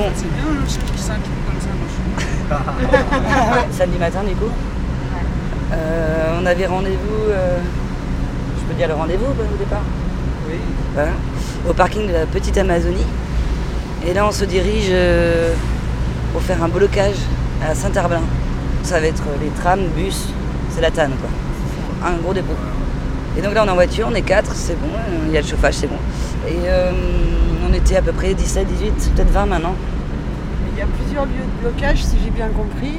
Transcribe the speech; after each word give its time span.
Bon. 0.00 0.06
C'est 0.14 0.32
bien 0.32 0.44
le 0.58 0.66
ski 0.66 0.80
5 0.96 1.14
comme 1.14 1.60
ça, 1.60 1.68
moi 1.76 1.86
je 3.70 3.76
Samedi 3.76 3.98
matin, 3.98 4.20
du 4.26 4.34
coup. 4.34 4.50
Euh, 5.74 6.38
on 6.40 6.46
avait 6.46 6.64
rendez-vous. 6.64 7.30
euh, 7.30 7.58
je 8.58 8.64
peux 8.64 8.72
dire 8.78 8.88
le 8.88 8.94
rendez-vous 8.94 9.26
quoi, 9.34 9.44
au 9.44 9.58
départ 9.58 9.82
Oui. 10.48 10.54
Voilà. 10.94 11.10
Au 11.68 11.74
parking 11.74 12.08
de 12.08 12.12
la 12.14 12.24
Petite 12.24 12.56
Amazonie. 12.56 13.04
Et 14.06 14.14
là, 14.14 14.26
on 14.26 14.32
se 14.32 14.46
dirige 14.46 14.86
euh, 14.88 15.52
pour 16.32 16.40
faire 16.40 16.64
un 16.64 16.68
blocage 16.68 17.16
à 17.62 17.74
Saint-Herblain. 17.74 18.22
Ça 18.84 19.00
va 19.00 19.06
être 19.06 19.24
les 19.42 19.50
trams, 19.50 19.86
bus, 19.94 20.28
c'est 20.70 20.80
la 20.80 20.90
tanne, 20.90 21.12
quoi. 21.20 22.08
Un 22.08 22.16
gros 22.22 22.32
dépôt. 22.32 22.56
Et 23.36 23.42
donc 23.42 23.52
là, 23.52 23.64
on 23.64 23.66
est 23.66 23.70
en 23.70 23.74
voiture, 23.74 24.08
on 24.10 24.14
est 24.14 24.22
quatre, 24.22 24.54
c'est 24.54 24.80
bon, 24.80 24.88
il 25.26 25.32
y 25.34 25.36
a 25.36 25.42
le 25.42 25.46
chauffage, 25.46 25.74
c'est 25.74 25.88
bon. 25.88 25.98
Et 26.48 26.56
euh, 26.64 26.90
on 27.70 27.74
était 27.74 27.96
à 27.96 28.02
peu 28.02 28.12
près 28.12 28.34
17, 28.34 28.66
18, 28.66 29.12
peut-être 29.14 29.30
20 29.30 29.46
maintenant. 29.46 29.74
Il 30.72 30.78
y 30.78 30.82
a 30.82 30.86
plusieurs 30.86 31.24
lieux 31.24 31.30
de 31.30 31.68
blocage, 31.68 32.02
si 32.04 32.16
j'ai 32.24 32.30
bien 32.30 32.48
compris. 32.48 32.98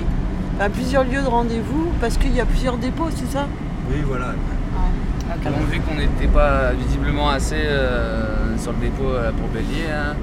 Enfin, 0.57 0.69
plusieurs 0.69 1.03
lieux 1.03 1.21
de 1.21 1.27
rendez-vous, 1.27 1.89
parce 1.99 2.17
qu'il 2.17 2.33
y 2.35 2.39
a 2.39 2.45
plusieurs 2.45 2.77
dépôts, 2.77 3.09
c'est 3.15 3.31
ça? 3.31 3.47
Oui, 3.89 3.97
voilà. 4.07 4.33
Bon, 5.43 5.51
vu 5.71 5.79
qu'on 5.79 5.95
n'était 5.95 6.27
pas 6.27 6.71
visiblement 6.73 7.29
assez 7.29 7.55
euh, 7.57 8.57
sur 8.57 8.73
le 8.73 8.77
dépôt 8.79 9.05
euh, 9.09 9.31
pour 9.31 9.47
Bélier, 9.47 9.85
hein, 9.89 10.15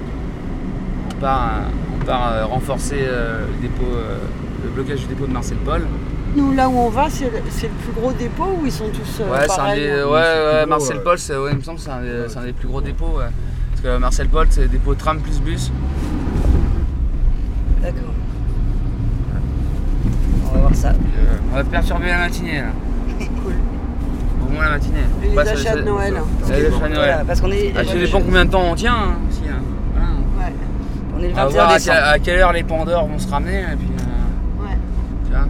on 1.11 1.19
part, 1.19 1.49
euh, 1.49 1.99
on 1.99 2.05
part 2.05 2.31
euh, 2.31 2.45
renforcer 2.45 2.99
euh, 3.01 3.45
le, 3.47 3.67
dépôt, 3.67 3.91
euh, 3.91 4.17
le 4.63 4.69
blocage 4.69 4.99
du 5.01 5.07
dépôt 5.07 5.25
de 5.25 5.33
Marcel 5.33 5.57
Paul. 5.65 5.81
Nous, 6.35 6.53
là 6.53 6.69
où 6.69 6.77
on 6.77 6.89
va, 6.89 7.09
c'est 7.09 7.25
le, 7.25 7.31
c'est 7.49 7.67
le 7.67 7.73
plus 7.73 7.99
gros 7.99 8.11
dépôt 8.13 8.45
ou 8.61 8.65
ils 8.67 8.71
sont 8.71 8.87
tous 8.89 9.21
euh, 9.21 9.31
Ouais, 9.31 9.43
un 9.43 9.47
pareils 9.47 9.79
des, 9.81 9.89
hein? 9.89 10.05
ouais, 10.07 10.21
c'est 10.23 10.59
ouais, 10.59 10.65
Marcel. 10.67 11.01
Paul, 11.03 11.17
c'est, 11.17 11.35
ouais, 11.35 11.51
il 11.53 11.57
me 11.57 11.63
semble 11.63 11.79
que 11.79 11.83
c'est 11.83 11.89
un, 11.91 12.01
des- 12.01 12.29
c'est 12.29 12.37
un 12.37 12.43
des 12.45 12.53
plus 12.53 12.67
gros 12.67 12.81
dépôts. 12.81 13.17
ouais. 13.17 13.25
Parce 13.81 13.95
que 13.95 13.99
Marcel 14.01 14.27
Paul, 14.27 14.47
c'est 14.49 14.67
dépôt 14.67 14.93
tram 14.93 15.19
plus 15.19 15.39
bus. 15.41 15.71
D'accord. 17.81 18.13
On 20.49 20.53
va 20.53 20.59
voir 20.59 20.75
ça. 20.75 20.89
Euh, 20.89 20.93
on 21.51 21.55
va 21.55 21.63
perturber 21.63 22.07
la 22.07 22.17
matinée 22.17 22.57
là. 22.61 22.67
Cool. 23.43 23.53
Au 24.45 24.51
moins 24.51 24.63
la 24.65 24.69
matinée. 24.71 24.97
Et 25.23 25.29
les 25.29 25.37
achats 25.37 25.75
de 25.77 25.81
Noël. 25.83 26.13
Les 26.47 26.53
achats 26.53 26.63
de 26.65 26.69
Noël. 26.79 26.93
Voilà, 26.93 27.23
parce 27.25 27.39
qu'on 27.39 27.51
est, 27.51 27.73
Ah, 27.77 27.83
ça 27.85 27.93
dépend 27.93 28.21
combien 28.21 28.45
de 28.45 28.51
temps 28.51 28.63
on 28.69 28.75
tient 28.75 28.93
hein, 28.95 29.15
aussi. 29.29 29.41
hein. 29.49 29.61
Voilà. 29.93 30.49
Ouais, 30.49 30.53
on 31.15 31.19
est 31.23 31.27
le 31.27 31.33
On 31.33 31.35
va 31.35 31.43
21 31.45 31.51
voir 31.53 31.69
à, 31.69 31.73
décembre. 31.75 31.95
quelle- 31.97 32.03
à 32.13 32.19
quelle 32.19 32.39
heure 32.39 32.53
les 32.53 32.63
pandores 32.63 33.07
vont 33.07 33.19
se 33.19 33.27
ramener. 33.29 33.59
Et 33.61 33.75
puis, 33.77 33.87
euh, 33.87 34.63
ouais. 34.65 34.77
tu 35.25 35.31
vois. 35.31 35.45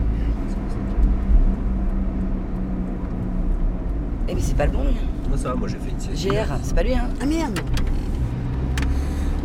Eh 4.28 4.36
mais 4.36 4.42
c'est 4.42 4.56
pas 4.56 4.66
le 4.68 4.72
bon, 4.72 4.84
lui. 4.84 4.98
Moi, 5.30 5.38
ça 5.38 5.50
va, 5.50 5.56
moi 5.56 5.68
j'ai 5.68 5.78
fait 5.78 5.90
une. 5.92 6.32
GR, 6.32 6.46
c'est 6.62 6.76
pas 6.76 6.84
lui, 6.84 6.94
hein 6.94 7.08
Ah 7.22 7.26
merde 7.26 7.60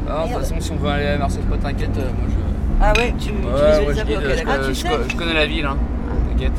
Alors, 0.09 0.25
de 0.29 0.33
toute 0.33 0.39
façon, 0.43 0.55
si 0.61 0.73
on 0.73 0.77
veut 0.77 0.89
aller 0.91 1.07
à 1.07 1.19
Marcel 1.19 1.43
Paul, 1.45 1.59
t'inquiète, 1.59 1.97
euh, 1.97 2.03
moi 2.19 2.29
je. 2.29 2.35
Ah 2.83 2.93
ouais, 2.99 3.15
tu, 3.19 3.29
tu 3.29 3.33
Ouais, 3.33 3.95
je, 3.95 3.97
d'accord. 3.97 4.23
Ah, 4.49 4.59
tu 4.59 4.75
je- 4.75 4.81
sais 4.81 4.89
je 5.09 5.17
connais 5.17 5.33
la 5.35 5.47
ville, 5.47 5.65
hein. 5.65 5.77
T'inquiète. 6.31 6.53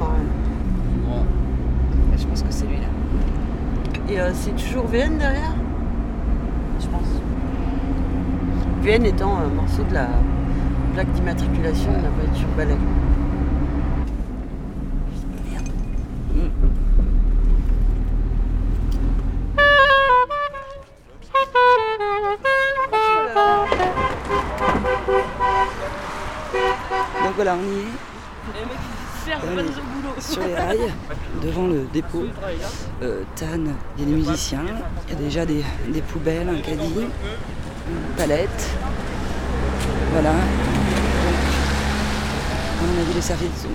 Ouais. 0.00 0.06
Bon. 1.06 1.24
Je 2.18 2.26
pense 2.26 2.42
que 2.42 2.50
c'est 2.50 2.66
lui, 2.66 2.76
là. 2.76 4.12
Et 4.12 4.20
euh, 4.20 4.30
c'est 4.34 4.54
toujours 4.56 4.86
VN 4.86 5.16
derrière? 5.18 5.54
Je 6.80 6.86
pense. 6.88 7.08
VN 8.82 9.04
étant 9.06 9.38
un 9.38 9.48
morceau 9.54 9.82
de 9.88 9.94
la 9.94 10.08
plaque 10.94 11.10
d'immatriculation 11.12 11.90
de 11.92 12.02
la 12.02 12.10
voiture 12.10 12.48
balai. 12.56 12.76
On 27.48 27.58
y 27.58 27.78
est. 27.78 29.36
On 29.44 29.58
est 29.58 30.20
sur 30.20 30.42
les 30.42 30.54
rails, 30.54 30.92
devant 31.42 31.68
le 31.68 31.86
dépôt. 31.92 32.24
Euh, 33.02 33.22
Tannes, 33.36 33.72
il 33.96 34.04
y 34.04 34.06
a 34.06 34.10
des 34.10 34.16
musiciens, 34.16 34.64
il 35.06 35.14
y 35.14 35.16
a 35.16 35.20
déjà 35.20 35.46
des, 35.46 35.64
des 35.88 36.00
poubelles, 36.00 36.48
un 36.48 36.60
caddie, 36.60 37.06
une 37.88 38.16
palette. 38.16 38.70
Voilà. 40.12 40.32
Donc, 40.32 40.40
à 42.80 42.84
mon 42.84 43.00
avis, 43.00 43.14
le 43.14 43.20
service 43.20 43.66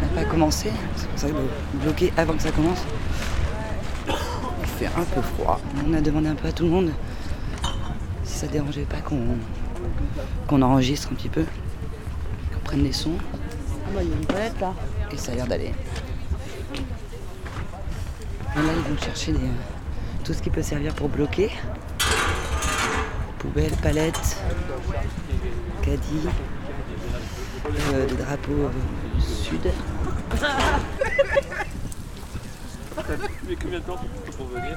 n'a 0.00 0.22
pas 0.22 0.28
commencé. 0.28 0.70
C'est 0.96 1.08
pour 1.08 1.18
ça 1.18 1.28
que 1.28 1.32
de 1.32 1.82
bloquer 1.82 2.12
avant 2.16 2.34
que 2.34 2.42
ça 2.42 2.52
commence. 2.52 2.84
Il 4.08 4.66
fait 4.66 4.86
un 4.86 5.04
peu 5.14 5.20
froid. 5.20 5.60
On 5.86 5.92
a 5.92 6.00
demandé 6.00 6.28
un 6.28 6.34
peu 6.34 6.48
à 6.48 6.52
tout 6.52 6.64
le 6.64 6.70
monde 6.70 6.90
si 8.24 8.38
ça 8.38 8.46
dérangeait 8.46 8.86
pas 8.88 9.00
qu'on 9.00 9.36
qu'on 10.46 10.62
enregistre 10.62 11.08
un 11.12 11.14
petit 11.14 11.28
peu, 11.28 11.44
qu'on 12.70 12.76
prenne 12.76 12.82
des 12.84 12.92
sons. 12.92 13.16
Ah 13.18 13.90
bah 13.94 14.00
il 14.02 14.08
y 14.08 14.12
a 14.12 14.16
une 14.16 14.26
palette 14.26 14.60
là. 14.60 14.72
Et 15.12 15.16
ça 15.16 15.32
a 15.32 15.34
l'air 15.34 15.46
d'aller. 15.46 15.72
Et 18.56 18.62
là, 18.62 18.72
ils 18.76 18.92
vont 18.94 19.00
chercher 19.02 19.32
des- 19.32 19.38
tout 20.24 20.32
ce 20.32 20.40
qui 20.42 20.50
peut 20.50 20.62
servir 20.62 20.94
pour 20.94 21.08
bloquer. 21.08 21.50
Poubelle, 23.38 23.72
palette, 23.82 24.36
caddie, 25.82 26.28
euh, 27.94 28.06
des 28.06 28.14
drapeaux 28.16 28.52
euh, 28.52 28.70
sud. 29.20 29.70
Mais 33.48 33.56
combien 33.56 33.78
de 33.78 33.84
temps 33.84 33.96
pour 34.36 34.46
venir 34.48 34.76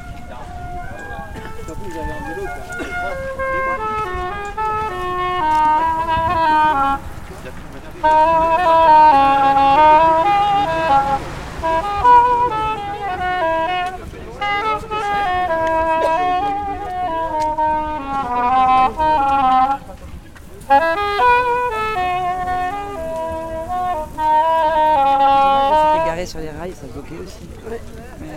sur 26.25 26.39
les 26.39 26.49
rails, 26.49 26.73
ça 26.73 26.87
bloquait 26.87 27.21
aussi. 27.23 27.47
Mais 27.69 28.27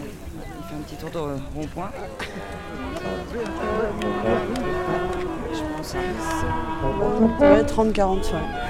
il 0.59 0.65
fait 0.65 0.75
un 0.75 0.83
petit 0.83 0.97
tour 0.97 1.11
de 1.11 1.19
rond-point. 1.55 1.91
Je 5.53 5.63
pense 5.77 5.95
à 5.95 5.99
Ouais, 7.41 7.63
30-40, 7.63 8.33
ouais. 8.33 8.66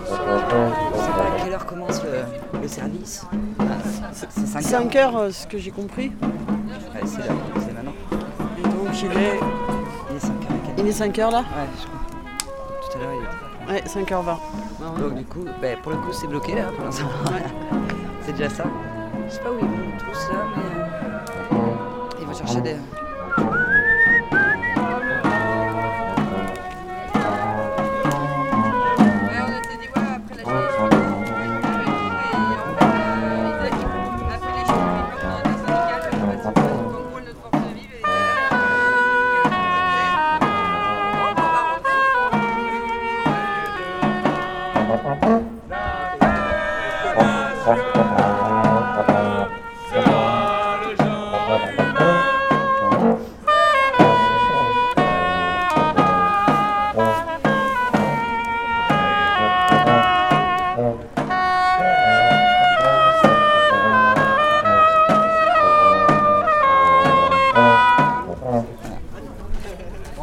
Je 0.00 0.10
sais 0.10 1.10
pas 1.12 1.24
à 1.24 1.40
quelle 1.42 1.52
heure 1.52 1.66
commence 1.66 2.02
le, 2.02 2.60
le 2.60 2.68
service. 2.68 3.26
Ah, 3.60 3.64
C'est 4.12 4.46
5 4.46 4.56
heures. 4.56 4.62
5 4.62 4.96
heures, 4.96 5.16
euh, 5.16 5.30
ce 5.30 5.46
que 5.46 5.58
j'ai 5.58 5.70
compris. 5.70 6.10
Ouais, 6.22 7.00
c'est 7.04 7.28
maintenant. 7.74 7.92
Et 8.58 8.62
donc 8.62 9.02
il 9.02 9.12
est, 9.18 9.38
Il 10.10 10.16
est 10.16 10.20
5 10.20 10.30
heures 10.30 10.56
et 10.56 10.66
quelques. 10.66 10.78
il 10.78 10.86
est 10.88 10.92
5 10.92 11.18
heures 11.18 11.30
là 11.30 11.38
Ouais, 11.38 11.44
je 11.80 11.86
crois. 11.86 11.97
Ouais, 13.68 13.82
5h20. 13.86 14.38
Donc 14.98 15.14
du 15.14 15.24
coup, 15.24 15.44
bah, 15.60 15.68
pour 15.82 15.92
le 15.92 15.98
coup, 15.98 16.12
c'est 16.12 16.26
bloqué 16.26 16.54
là 16.54 16.70
pour 16.74 16.84
l'instant. 16.84 17.08
c'est 18.22 18.32
déjà 18.32 18.48
ça. 18.48 18.64
Je 19.26 19.34
sais 19.34 19.40
pas 19.40 19.50
où 19.50 19.58
ils 19.60 19.66
vont 19.66 19.98
tous 19.98 20.32
là, 20.32 20.46
mais 20.56 21.56
euh, 21.56 22.18
ils 22.20 22.26
vont 22.26 22.34
chercher 22.34 22.60
des. 22.62 22.76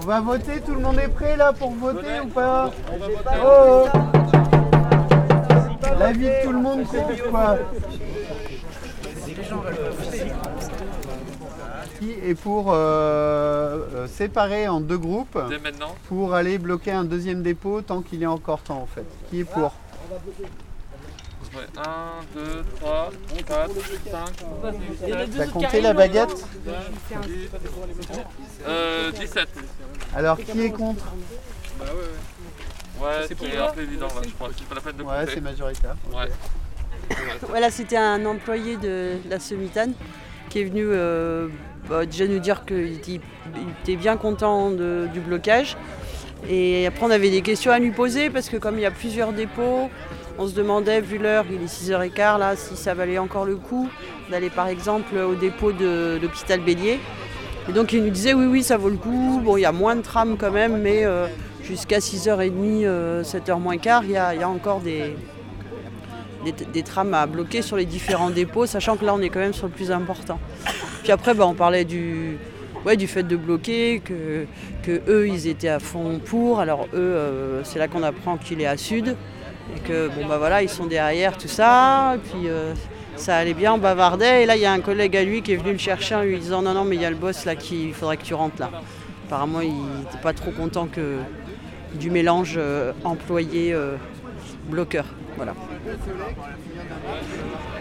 Va 0.05 0.21
voter, 0.21 0.61
tout 0.61 0.75
le 0.75 0.81
monde 0.81 0.99
est 0.99 1.07
prêt 1.07 1.35
là 1.35 1.51
pour 1.51 1.71
voter 1.71 2.19
ou 2.23 2.27
pas 2.27 2.71
Oh 3.43 3.87
La 5.99 6.11
vie 6.11 6.25
de 6.25 6.43
tout 6.43 6.51
le 6.51 6.59
monde 6.59 6.85
compte 6.85 7.21
quoi. 7.31 7.57
Qui 11.99 12.11
est 12.11 12.35
pour 12.35 12.71
euh, 12.71 12.75
euh, 12.75 14.07
séparer 14.07 14.67
en 14.67 14.79
deux 14.79 14.97
groupes 14.97 15.39
pour 16.07 16.35
aller 16.35 16.59
bloquer 16.59 16.91
un 16.91 17.03
deuxième 17.03 17.41
dépôt 17.41 17.81
tant 17.81 18.01
qu'il 18.01 18.19
y 18.19 18.25
a 18.25 18.31
encore 18.31 18.61
temps 18.61 18.81
en 18.81 18.85
fait? 18.85 19.05
Qui 19.29 19.39
est 19.39 19.43
pour? 19.45 19.73
Ouais, 21.55 21.63
1, 21.77 21.83
2, 22.35 22.63
3, 22.81 23.11
4, 23.47 23.71
5, 24.11 24.45
T'as 25.37 25.47
compté 25.47 25.81
la 25.81 25.93
baguette 25.93 26.45
euh, 28.67 29.11
17. 29.11 29.47
Alors 30.15 30.37
qui 30.37 30.61
est 30.61 30.69
contre 30.71 31.05
Bah 31.79 31.85
ouais, 31.85 31.91
ouais. 31.91 33.05
Ouais, 33.07 33.25
c'est 33.27 33.57
un 33.57 33.71
peu 33.71 33.81
évident 33.81 34.07
là, 34.07 34.21
je 34.23 34.29
crois. 34.33 34.49
C'est 34.57 34.67
pas 34.67 34.75
la 34.75 34.81
peine 34.81 34.97
de 34.97 35.03
Ouais, 35.03 35.25
c'est 35.33 35.41
majoritaire. 35.41 35.95
Ouais. 36.13 36.29
Voilà, 37.47 37.69
c'était 37.69 37.97
un 37.97 38.25
employé 38.25 38.77
de 38.77 39.17
la 39.29 39.39
Semitane 39.39 39.93
qui 40.49 40.61
est 40.61 40.63
venu 40.65 40.85
euh, 40.87 41.47
bah, 41.89 42.05
déjà 42.05 42.25
nous 42.27 42.39
dire 42.39 42.65
qu'il 42.65 42.93
était, 42.93 43.19
il 43.55 43.69
était 43.83 43.95
bien 43.95 44.17
content 44.17 44.71
de- 44.71 45.07
du 45.13 45.19
blocage. 45.19 45.77
Et 46.49 46.85
après, 46.87 47.05
on 47.05 47.11
avait 47.11 47.29
des 47.31 47.41
questions 47.41 47.71
à 47.71 47.79
lui 47.79 47.91
poser 47.91 48.29
parce 48.29 48.49
que 48.49 48.57
comme 48.57 48.75
il 48.77 48.81
y 48.81 48.85
a 48.85 48.91
plusieurs 48.91 49.33
dépôts, 49.33 49.89
on 50.37 50.47
se 50.47 50.53
demandait, 50.53 51.01
vu 51.01 51.17
l'heure, 51.17 51.45
il 51.49 51.61
est 51.61 51.65
6h15 51.65 52.39
là, 52.39 52.55
si 52.55 52.75
ça 52.75 52.93
valait 52.93 53.17
encore 53.17 53.45
le 53.45 53.55
coup 53.55 53.89
d'aller 54.29 54.49
par 54.49 54.67
exemple 54.67 55.15
au 55.17 55.35
dépôt 55.35 55.71
de 55.71 56.19
l'hôpital 56.21 56.59
Bélier. 56.59 56.99
Et 57.69 57.71
donc 57.71 57.93
il 57.93 58.03
nous 58.03 58.09
disait 58.09 58.33
oui 58.33 58.45
oui 58.45 58.63
ça 58.63 58.77
vaut 58.77 58.89
le 58.89 58.97
coup, 58.97 59.41
bon 59.43 59.57
il 59.57 59.61
y 59.61 59.65
a 59.65 59.71
moins 59.71 59.95
de 59.95 60.01
trams 60.01 60.37
quand 60.37 60.51
même, 60.51 60.77
mais 60.81 61.03
euh, 61.03 61.27
jusqu'à 61.63 61.99
6h30, 61.99 62.51
euh, 62.85 63.23
7h 63.23 63.59
moins 63.59 63.77
quart, 63.77 64.03
il 64.03 64.11
y 64.11 64.17
a, 64.17 64.35
il 64.35 64.41
y 64.41 64.43
a 64.43 64.49
encore 64.49 64.81
des, 64.81 65.15
des, 66.73 66.83
trams 66.83 67.13
à 67.13 67.25
bloquer 67.25 67.61
sur 67.61 67.75
les 67.75 67.85
différents 67.85 68.29
dépôts, 68.29 68.65
sachant 68.65 68.97
que 68.97 69.05
là 69.05 69.13
on 69.15 69.21
est 69.21 69.29
quand 69.29 69.39
même 69.39 69.53
sur 69.53 69.67
le 69.67 69.73
plus 69.73 69.91
important. 69.91 70.39
Puis 71.03 71.11
après 71.11 71.33
bah, 71.33 71.47
on 71.47 71.55
parlait 71.55 71.85
du, 71.85 72.37
fait 73.07 73.23
de 73.23 73.35
bloquer, 73.35 73.99
que, 74.03 74.45
que 74.83 75.01
eux 75.07 75.27
ils 75.27 75.47
étaient 75.47 75.69
à 75.69 75.79
fond 75.79 76.19
pour, 76.23 76.59
alors 76.59 76.87
eux 76.93 76.97
euh, 76.99 77.63
c'est 77.63 77.79
là 77.79 77.87
qu'on 77.87 78.03
apprend 78.03 78.37
qu'il 78.37 78.61
est 78.61 78.67
à 78.67 78.77
sud, 78.77 79.15
et 79.73 79.79
que 79.79 80.09
bon 80.09 80.25
bah 80.27 80.37
voilà 80.37 80.61
ils 80.61 80.69
sont 80.69 80.85
derrière 80.85 81.37
tout 81.37 81.47
ça, 81.47 82.15
et 82.15 82.19
puis 82.19 82.49
euh, 82.49 82.73
ça 83.15 83.37
allait 83.37 83.53
bien, 83.53 83.73
on 83.73 83.77
bavardait, 83.77 84.43
et 84.43 84.45
là 84.45 84.57
il 84.57 84.61
y 84.61 84.65
a 84.65 84.73
un 84.73 84.81
collègue 84.81 85.15
à 85.15 85.23
lui 85.23 85.41
qui 85.41 85.53
est 85.53 85.55
venu 85.55 85.71
le 85.71 85.77
chercher 85.77 86.15
en 86.15 86.23
lui 86.23 86.37
disant 86.37 86.61
non 86.61 86.73
non 86.73 86.83
mais 86.83 86.95
il 86.95 87.01
y 87.01 87.05
a 87.05 87.09
le 87.09 87.15
boss 87.15 87.45
là 87.45 87.55
qui 87.55 87.87
il 87.87 87.93
faudrait 87.93 88.17
que 88.17 88.23
tu 88.23 88.33
rentres 88.33 88.59
là. 88.59 88.69
Apparemment 89.27 89.61
il 89.61 89.73
n'était 89.73 90.17
pas 90.21 90.33
trop 90.33 90.51
content 90.51 90.87
que 90.87 91.19
du 91.95 92.11
mélange 92.11 92.55
euh, 92.57 92.91
employé-bloqueur. 93.05 95.05
voilà. 95.37 95.53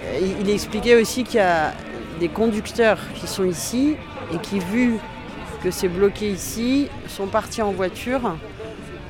Euh, 0.05 0.19
Il, 0.21 0.41
il 0.43 0.51
expliquait 0.51 1.01
aussi 1.01 1.25
qu'il 1.25 1.37
y 1.37 1.43
a 1.43 1.73
des 2.21 2.29
conducteurs 2.29 2.99
qui 3.17 3.27
sont 3.27 3.45
ici 3.45 3.97
et 4.33 4.39
qui, 4.39 4.61
vu 4.61 4.99
que 5.63 5.71
c'est 5.71 5.89
bloqué 5.89 6.31
ici, 6.31 6.89
sont 7.09 7.27
partis 7.27 7.63
en 7.63 7.73
voiture 7.73 8.37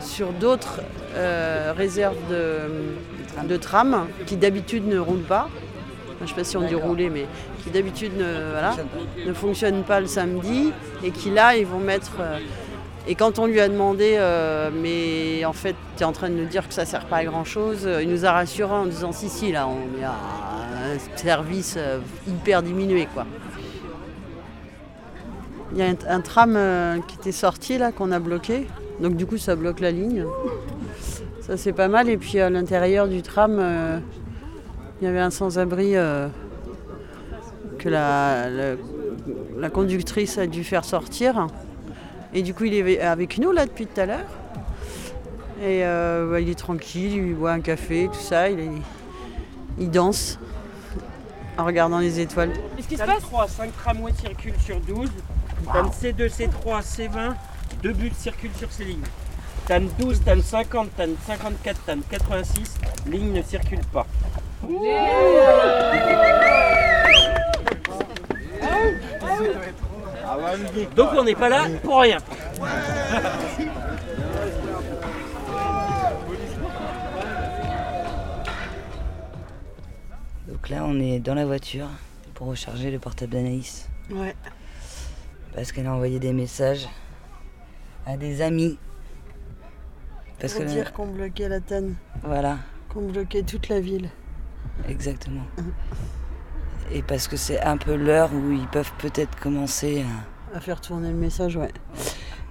sur 0.00 0.32
d'autres 0.32 0.80
euh, 1.14 1.72
réserves 1.76 2.16
de, 2.30 3.46
de 3.46 3.56
tram 3.56 4.06
qui 4.26 4.36
d'habitude 4.36 4.86
ne 4.86 4.98
roulent 4.98 5.20
pas. 5.20 5.48
Enfin, 5.48 6.18
je 6.20 6.24
ne 6.24 6.28
sais 6.28 6.34
pas 6.34 6.44
si 6.44 6.56
on 6.56 6.62
dit 6.62 6.74
rouler, 6.74 7.10
mais 7.10 7.26
qui 7.62 7.70
d'habitude 7.70 8.16
ne, 8.16 8.50
voilà, 8.52 8.74
ne 9.26 9.32
fonctionnent 9.32 9.82
pas 9.82 10.00
le 10.00 10.06
samedi 10.06 10.72
et 11.02 11.10
qui 11.10 11.30
là, 11.30 11.56
ils 11.56 11.66
vont 11.66 11.80
mettre. 11.80 12.12
euh, 12.20 12.38
et 13.06 13.14
quand 13.16 13.38
on 13.38 13.46
lui 13.46 13.60
a 13.60 13.68
demandé, 13.68 14.14
euh, 14.16 14.70
mais 14.72 15.44
en 15.44 15.52
fait, 15.52 15.76
tu 15.96 16.02
es 16.02 16.06
en 16.06 16.12
train 16.12 16.30
de 16.30 16.34
nous 16.34 16.46
dire 16.46 16.66
que 16.66 16.72
ça 16.72 16.86
sert 16.86 17.04
pas 17.04 17.18
à 17.18 17.24
grand 17.24 17.44
chose, 17.44 17.86
il 18.00 18.08
nous 18.08 18.24
a 18.24 18.32
rassuré 18.32 18.72
en 18.72 18.86
disant 18.86 19.12
si, 19.12 19.28
si, 19.28 19.52
là, 19.52 19.68
on 19.68 20.02
à 20.02 20.94
un 20.94 20.98
service 21.16 21.78
hyper 22.26 22.62
diminué, 22.62 23.06
quoi. 23.12 23.26
Il 25.72 25.78
y 25.78 25.82
a 25.82 25.86
un, 25.86 25.96
un 26.08 26.20
tram 26.20 26.58
qui 27.06 27.16
était 27.16 27.32
sorti, 27.32 27.76
là, 27.76 27.92
qu'on 27.92 28.10
a 28.10 28.18
bloqué. 28.20 28.66
Donc, 29.00 29.16
du 29.16 29.26
coup, 29.26 29.36
ça 29.38 29.56
bloque 29.56 29.80
la 29.80 29.90
ligne. 29.90 30.24
Ça, 31.46 31.56
c'est 31.56 31.72
pas 31.72 31.88
mal. 31.88 32.08
Et 32.08 32.16
puis, 32.16 32.40
à 32.40 32.48
l'intérieur 32.50 33.08
du 33.08 33.22
tram, 33.22 33.56
euh, 33.58 33.98
il 35.00 35.04
y 35.04 35.08
avait 35.08 35.20
un 35.20 35.30
sans-abri 35.30 35.96
euh, 35.96 36.28
que 37.78 37.88
la, 37.88 38.48
la- 38.50 38.74
la 39.58 39.70
conductrice 39.70 40.38
a 40.38 40.46
dû 40.46 40.64
faire 40.64 40.84
sortir. 40.84 41.46
Et 42.32 42.42
du 42.42 42.54
coup, 42.54 42.64
il 42.64 42.74
est 42.74 43.00
avec 43.00 43.38
nous 43.38 43.52
là 43.52 43.66
depuis 43.66 43.86
tout 43.86 44.00
à 44.00 44.06
l'heure. 44.06 44.26
Et 45.60 45.84
euh, 45.84 46.30
bah, 46.30 46.40
il 46.40 46.48
est 46.48 46.58
tranquille, 46.58 47.12
il 47.14 47.34
boit 47.34 47.52
un 47.52 47.60
café, 47.60 48.08
tout 48.12 48.18
ça. 48.18 48.48
Il, 48.50 48.60
est- 48.60 48.70
il 49.78 49.90
danse 49.90 50.38
en 51.58 51.64
regardant 51.64 51.98
les 51.98 52.20
étoiles. 52.20 52.52
Qu'est-ce 52.76 52.88
qui 52.88 52.96
se 52.96 53.02
passe? 53.04 53.20
3, 53.22 53.48
5 53.48 53.70
tramways 53.76 54.12
circulent 54.20 54.58
sur 54.60 54.80
12. 54.80 55.10
TAN 55.72 55.84
C2, 55.90 56.28
C3, 56.28 56.82
C20, 56.82 57.34
deux 57.82 57.92
bus 57.92 58.12
circulent 58.14 58.50
sur 58.58 58.70
ces 58.70 58.84
lignes. 58.84 58.98
TAN 59.66 59.80
12, 59.98 60.20
TAN 60.24 60.42
50, 60.42 60.94
TAN 60.94 61.08
54, 61.26 61.84
TAN 61.86 61.98
86, 62.10 62.74
ligne 63.06 63.32
ne 63.32 63.42
circule 63.42 63.80
pas. 63.92 64.06
Donc 70.94 71.08
on 71.16 71.24
n'est 71.24 71.34
pas 71.34 71.48
là 71.48 71.66
pour 71.82 72.00
rien. 72.00 72.18
Donc 80.46 80.68
là, 80.68 80.84
on 80.84 81.00
est 81.00 81.20
dans 81.20 81.34
la 81.34 81.46
voiture 81.46 81.88
pour 82.34 82.48
recharger 82.48 82.90
le 82.90 82.98
portable 82.98 83.32
d'Anaïs. 83.32 83.88
Ouais. 84.10 84.34
Parce 85.54 85.72
qu'elle 85.72 85.86
a 85.86 85.94
envoyé 85.94 86.18
des 86.18 86.32
messages 86.32 86.86
à 88.06 88.16
des 88.16 88.42
amis. 88.42 88.78
Parce 90.44 90.54
Pour 90.56 90.64
que 90.64 90.68
dire 90.70 90.92
qu'on 90.92 91.06
bloquait 91.06 91.48
la 91.48 91.60
voilà, 92.22 92.58
qu'on 92.90 93.02
bloquait 93.08 93.42
toute 93.42 93.68
la 93.70 93.80
ville. 93.80 94.10
exactement. 94.88 95.44
Et 96.92 97.02
parce 97.02 97.28
que 97.28 97.36
c'est 97.36 97.60
un 97.62 97.78
peu 97.78 97.96
l'heure 97.96 98.30
où 98.34 98.52
ils 98.52 98.66
peuvent 98.68 98.92
peut-être 98.98 99.38
commencer 99.40 100.04
à... 100.52 100.56
À 100.58 100.60
faire 100.60 100.80
tourner 100.82 101.08
le 101.08 101.16
message, 101.16 101.56
ouais. 101.56 101.70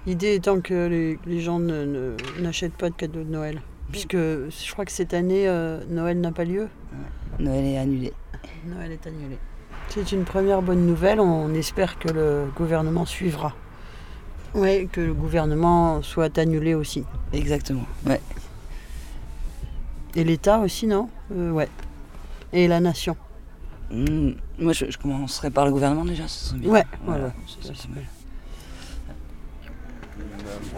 L'idée 0.06 0.34
étant 0.34 0.60
que 0.60 0.88
les, 0.88 1.18
les 1.24 1.40
gens 1.40 1.60
ne- 1.60 1.84
ne- 1.84 2.16
n'achètent 2.40 2.76
pas 2.76 2.90
de 2.90 2.94
cadeaux 2.96 3.22
de 3.22 3.30
Noël. 3.30 3.62
Puisque 3.92 4.16
je 4.16 4.72
crois 4.72 4.84
que 4.84 4.90
cette 4.92 5.14
année, 5.14 5.48
euh, 5.48 5.80
Noël 5.88 6.20
n'a 6.20 6.32
pas 6.32 6.44
lieu. 6.44 6.68
Noël 7.38 7.64
est 7.64 7.78
annulé. 7.78 8.12
Noël 8.66 8.90
est 8.90 9.06
annulé. 9.06 9.38
C'est 9.88 10.10
une 10.10 10.24
première 10.24 10.62
bonne 10.62 10.84
nouvelle. 10.84 11.20
On 11.20 11.54
espère 11.54 11.98
que 11.98 12.08
le 12.08 12.46
gouvernement 12.56 13.06
suivra. 13.06 13.54
Oui, 14.54 14.88
que 14.90 15.00
le 15.00 15.12
gouvernement 15.14 16.00
soit 16.02 16.36
annulé 16.38 16.74
aussi. 16.74 17.04
Exactement. 17.32 17.84
Ouais. 18.06 18.20
Et 20.14 20.22
l'État 20.24 20.58
aussi, 20.60 20.86
non? 20.86 21.08
Euh, 21.32 21.50
Ouais. 21.50 21.68
Et 22.52 22.68
la 22.68 22.78
nation. 22.80 23.16
Hmm, 23.90 24.30
Moi, 24.58 24.72
je, 24.72 24.86
je 24.88 24.96
commencerai 24.98 25.50
par 25.50 25.64
le 25.66 25.72
gouvernement 25.72 26.04
déjà, 26.04 26.28
ce 26.28 26.46
serait 26.50 26.58
bien. 26.58 26.70
Ouais, 26.70 26.84
Voilà. 27.04 27.24
ouais. 27.24 27.30
Ça. 27.62 27.72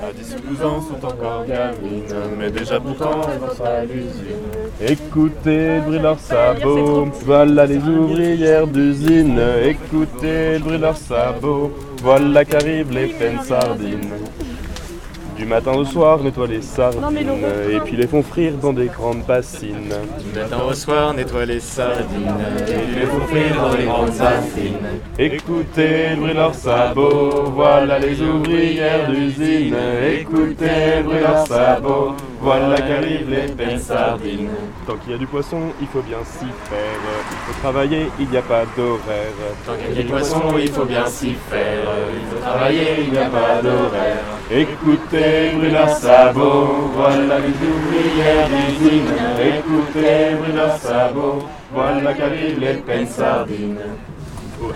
À 0.03 0.13
12 0.13 0.63
ans 0.65 0.81
sont 0.81 1.05
encore 1.07 1.45
gamines, 1.47 2.05
mais 2.39 2.51
déjà 2.51 2.79
pourtant 2.81 3.21
elles 3.31 3.43
en 3.51 3.55
sont 3.55 3.65
à 3.65 3.85
l'usine. 3.85 4.37
Écoutez 4.81 5.77
le 5.77 5.81
bruit 5.83 5.99
de 5.99 6.03
leurs 6.03 6.19
sabots, 6.21 7.07
voilà 7.25 7.67
les 7.67 7.79
ouvrières 7.79 8.67
d'usine. 8.67 9.39
Écoutez 9.65 10.55
le 10.55 10.59
bruit 10.61 10.77
de 10.77 10.83
leurs 10.83 10.97
sabots, 10.97 11.73
voilà 12.03 12.45
qu'arrivent 12.45 12.93
les 12.93 13.07
peines 13.09 13.43
sardines. 13.43 14.11
Du 15.37 15.45
matin 15.45 15.73
au 15.73 15.85
soir, 15.85 16.23
nettoie 16.23 16.47
les 16.47 16.63
sardines, 16.63 17.03
et 17.71 17.79
puis 17.81 17.95
les 17.95 18.07
font 18.07 18.23
frire 18.23 18.55
dans 18.55 18.73
des 18.73 18.87
grandes 18.87 19.23
bassines. 19.27 19.93
Du 20.19 20.39
matin 20.39 20.57
au 20.67 20.73
soir, 20.73 21.13
nettoie 21.13 21.45
les 21.45 21.61
sardines, 21.61 22.35
et 22.67 22.73
puis 22.73 23.01
les 23.01 23.07
font 23.07 23.21
frire 23.29 23.55
dans 23.61 23.75
des 23.77 23.85
grandes 23.85 24.17
bassines. 24.17 24.79
Écoutez 25.19 26.11
le 26.11 26.17
bruit 26.17 26.31
de 26.31 26.37
leurs 26.37 26.55
sabots, 26.55 27.53
voilà 27.55 27.99
les 27.99 28.19
ouvrières 28.23 29.11
d'usine. 29.11 29.77
Écoutez 30.19 30.97
le 30.97 31.03
bruit 31.03 31.19
de 31.19 31.23
leurs 31.23 31.47
sabots, 31.47 32.15
voilà 32.47 32.77
qu'arrivent 32.77 33.29
les 33.29 33.53
peines 33.53 33.81
sardines. 33.81 34.51
Tant 34.87 34.95
qu'il 34.99 35.11
y 35.11 35.15
a 35.17 35.19
du 35.19 35.27
poisson, 35.27 35.63
il 35.81 35.89
faut 35.89 36.01
bien 36.01 36.23
s'y 36.23 36.47
faire. 36.71 37.01
Il 37.33 37.39
faut 37.45 37.61
travailler, 37.61 38.07
il 38.21 38.29
n'y 38.29 38.37
a 38.37 38.43
pas 38.43 38.63
d'horaire. 38.77 39.35
Tant 39.67 39.73
qu'il 39.75 39.97
y 39.97 39.99
a 39.99 40.03
du 40.03 40.09
poisson, 40.09 40.43
il 40.57 40.71
faut 40.71 40.85
bien 40.85 41.07
s'y 41.07 41.35
faire. 41.51 41.89
Il 42.15 42.27
faut 42.31 42.43
travailler, 42.49 42.89
il 43.05 43.11
n'y 43.11 43.19
a 43.19 43.29
pas 43.39 43.61
d'horaire. 43.61 44.23
Écoutez 44.49 45.71
leurs 45.73 45.89
sabots, 45.89 46.91
voilà 46.95 47.37
les 47.47 47.57
ouvrières 47.73 48.49
d'usine. 48.49 49.11
Écoutez 49.57 50.55
leurs 50.55 50.77
sabots, 50.77 51.43
voilà 51.73 52.15
qu'arrivent 52.15 52.61
les 52.61 52.75
peines 52.75 53.09
sardines. 53.09 53.79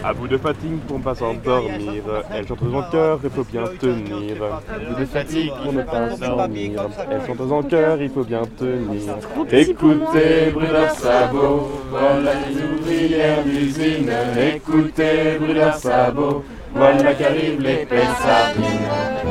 À 0.05 0.13
bout 0.13 0.29
de 0.29 0.37
fatigue 0.37 0.79
pour 0.87 0.99
ne 0.99 1.05
pas 1.05 1.15
s'endormir, 1.15 2.03
elles 2.35 2.47
sont 2.47 2.75
en 2.75 2.83
cœur, 2.91 3.21
il 3.23 3.31
faut 3.31 3.45
bien 3.45 3.65
tenir. 3.79 4.43
À 4.43 4.79
bout 4.79 5.01
de 5.01 5.05
fatigue 5.05 5.53
pour 5.63 5.73
ne 5.73 5.83
pas 5.83 6.11
s'endormir, 6.11 6.89
elles 7.11 7.53
en 7.53 7.63
cœur, 7.63 8.03
il 8.03 8.11
faut 8.11 8.25
bien 8.25 8.43
tenir. 8.59 9.17
Écoutez, 9.51 10.51
bruit 10.51 10.67
leurs 10.73 10.91
sabots, 10.91 11.71
voilà 11.91 12.33
les 12.49 12.63
ouvrières 12.63 13.45
d'usine. 13.45 14.11
Écoutez, 14.55 15.39
bruit 15.39 15.55
leurs 15.55 15.77
sabots, 15.77 16.45
voilà 16.75 17.15
qu'arrivent 17.15 17.61
les 17.61 17.87
pelles 17.87 18.07
sardines. 18.23 19.31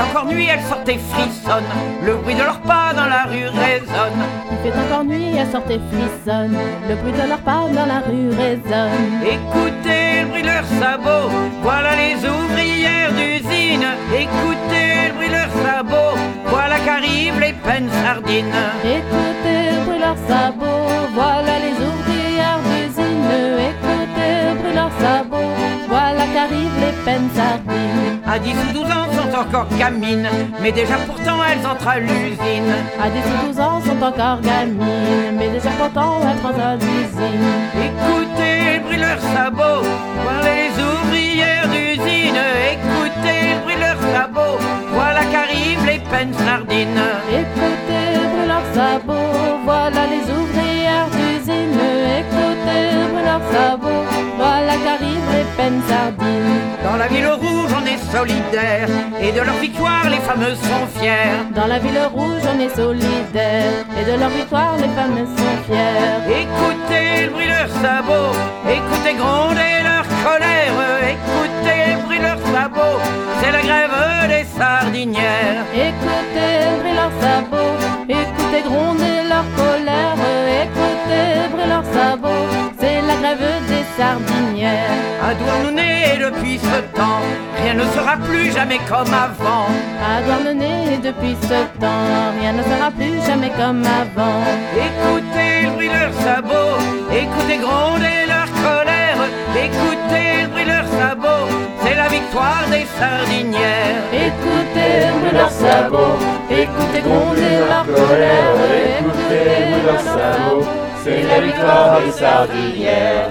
encore 0.00 0.26
nuit, 0.26 0.46
elles 0.50 0.62
sortent 0.62 0.88
et 0.88 0.98
frissonnent. 0.98 1.64
Le 2.04 2.16
bruit 2.16 2.34
de 2.34 2.42
leurs 2.42 2.60
pas 2.60 2.92
dans 2.94 3.06
la 3.06 3.24
rue 3.24 3.46
résonne. 3.46 4.49
Fait 4.62 4.72
encore 4.78 5.04
nuit, 5.04 5.36
elles 5.38 5.50
sortent 5.50 5.70
et 5.70 5.80
frissonnent. 5.90 6.58
Le 6.88 6.94
bruit 6.96 7.12
de 7.12 7.28
leurs 7.28 7.38
pas 7.38 7.64
dans 7.72 7.86
la 7.86 8.00
rue 8.00 8.28
résonne. 8.28 9.22
Écoutez 9.24 10.20
le 10.20 10.26
bruit 10.28 10.42
de 10.42 10.48
leurs 10.48 10.66
sabots. 10.80 11.30
Voilà 11.62 11.96
les 11.96 12.16
ouvrières 12.28 13.12
d'usine. 13.12 13.86
Écoutez 14.12 15.08
le 15.08 15.14
bruit 15.14 15.28
de 15.28 15.32
leurs 15.32 15.56
sabots. 15.64 16.18
Voilà 16.46 16.78
qu'arrivent 16.80 17.40
les 17.40 17.54
peines 17.54 17.90
sardines. 18.02 18.60
Écoutez 18.84 19.60
le 19.72 19.84
bruit 19.84 19.96
de 19.96 20.02
leurs 20.02 20.22
sabots. 20.28 21.08
Voilà 21.14 21.54
les 21.64 21.76
ouvrières 21.90 22.60
d'usine. 22.68 23.32
Écoutez 23.70 24.32
le 24.44 24.54
bruit 24.58 24.72
de 24.72 24.76
leurs 24.76 24.96
sabots. 25.00 25.54
Voilà 25.88 26.24
qu'arrivent 26.34 26.80
les 26.84 26.96
peines 27.04 27.30
sardines. 27.34 27.89
À 28.32 28.38
10 28.38 28.52
ou 28.52 28.72
12 28.72 28.84
ans 28.84 29.08
sont 29.12 29.36
encore 29.40 29.66
gamines, 29.76 30.28
mais 30.62 30.70
déjà 30.70 30.94
pourtant 31.04 31.38
elles 31.42 31.66
entrent 31.66 31.88
à 31.88 31.98
l'usine. 31.98 32.72
À 33.02 33.10
10 33.10 33.18
ou 33.18 33.46
12 33.48 33.58
ans 33.60 33.80
sont 33.80 34.00
encore 34.00 34.40
gamines, 34.40 35.34
mais 35.36 35.48
déjà 35.48 35.70
pourtant 35.70 36.20
elles 36.22 36.46
entrent 36.46 36.64
à 36.64 36.76
l'usine. 36.76 37.50
Écoutez 37.74 38.78
de 38.88 39.00
leurs 39.00 39.20
sabots, 39.34 39.82
voilà 40.22 40.54
les 40.62 40.70
ouvrières 40.80 41.66
d'usine. 41.74 42.40
Écoutez 42.70 43.58
de 43.66 43.80
leurs 43.80 44.00
sabots, 44.14 44.58
voilà 44.92 45.24
qu'arrivent 45.32 45.86
les 45.86 45.98
peines 45.98 46.34
sardines. 46.34 47.02
Écoutez 47.32 48.14
de 48.14 48.46
leurs 48.46 48.70
sabots, 48.72 49.58
voilà 49.64 50.06
les 50.06 50.24
ouvrières 50.32 51.10
d'usine. 51.10 51.80
Écoutez 52.20 52.94
de 53.10 53.24
leurs 53.26 53.46
sabots, 53.50 54.04
voilà 54.36 54.74
qu'arrivent 54.84 55.32
les 55.32 55.46
peines 55.56 55.82
sardines. 55.88 56.69
Dans 56.90 56.96
la 56.96 57.06
ville 57.06 57.28
rouge, 57.28 57.70
on 57.80 57.86
est 57.86 58.02
solidaire 58.10 58.88
et 59.22 59.30
de 59.30 59.40
leur 59.42 59.54
victoire, 59.58 60.10
les 60.10 60.18
fameux 60.18 60.56
sont 60.56 60.86
fiers. 60.98 61.38
Dans 61.54 61.68
la 61.68 61.78
ville 61.78 62.00
rouge, 62.12 62.42
on 62.52 62.58
est 62.58 62.74
solidaire 62.74 63.86
et 63.96 64.04
de 64.10 64.18
leur 64.18 64.28
victoire, 64.30 64.74
les 64.76 64.88
fameux 64.98 65.24
sont 65.24 65.56
fiers. 65.68 66.42
Écoutez 66.42 67.26
le 67.26 67.30
bruit 67.30 67.46
de 67.46 67.50
leurs 67.50 67.70
sabots, 67.80 68.34
écoutez 68.68 69.14
gronder 69.14 69.72
leur 69.84 70.04
colère, 70.26 70.74
écoutez 71.14 71.94
le 71.94 72.02
bruit 72.02 72.18
de 72.18 72.24
leurs 72.24 72.44
sabots, 72.52 72.98
c'est 73.40 73.52
la 73.52 73.62
grève 73.62 74.28
des 74.28 74.44
sardinières. 74.58 75.62
Écoutez 75.72 76.52
le 76.64 76.80
bruit 76.80 76.90
de 76.90 76.96
leurs 76.96 77.16
sabots, 77.22 77.79
écoutez 78.10 78.62
gronder 78.62 79.22
leur 79.28 79.44
colère, 79.56 80.16
écoutez 80.64 81.30
de 81.56 81.68
leurs 81.68 81.84
sabots, 81.84 82.46
c'est 82.78 83.00
la 83.02 83.14
grève 83.14 83.38
des 83.68 83.84
sardinières. 83.96 84.90
À 85.22 85.34
Douarnenez, 85.34 86.18
depuis 86.18 86.58
ce 86.58 86.80
temps, 86.96 87.22
rien 87.62 87.74
ne 87.74 87.84
sera 87.94 88.16
plus 88.16 88.52
jamais 88.52 88.80
comme 88.88 89.12
avant. 89.12 89.66
À 90.02 90.22
Douarnenez, 90.22 90.98
depuis 91.02 91.36
ce 91.42 91.60
temps, 91.80 92.34
rien 92.40 92.52
ne 92.52 92.62
sera 92.62 92.90
plus 92.90 93.20
jamais 93.26 93.50
comme 93.50 93.82
avant. 93.84 94.42
Écoutez 94.74 95.66
le 95.66 95.70
bruit 95.74 95.88
de 95.88 95.94
leurs 95.94 96.14
sabots, 96.14 96.78
écoutez 97.12 97.58
gronder 97.58 98.26
leur 98.26 98.48
colère, 98.66 99.20
écoutez 99.54 100.42
le 100.42 100.48
bruit 100.48 100.64
de 100.64 100.70
leurs 100.70 100.90
sabots, 100.98 101.48
c'est 101.90 101.96
la 101.96 102.08
victoire 102.08 102.68
des 102.70 102.86
sardinières. 102.98 104.02
Écoutez 104.12 105.06
le 105.06 105.18
bruit 105.18 105.30
de 105.32 105.36
leurs 105.36 105.50
sabots, 105.50 106.18
écoutez 106.48 107.00
gronder 107.00 107.58
leur 107.68 107.84
colère, 107.84 108.54
Écoutez 109.00 109.44
le 109.44 109.70
bruit 109.70 109.82
de 109.82 109.86
leurs 109.86 110.00
sabots, 110.00 110.66
c'est 111.02 111.22
la 111.22 111.40
victoire 111.40 112.00
des 112.00 112.12
sardinières. 112.12 113.30